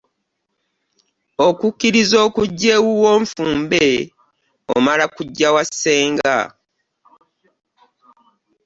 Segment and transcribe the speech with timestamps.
[1.47, 3.85] Okukkiriza okujja ewuwo nfumbe
[4.75, 6.37] omala kujja wa ssenga.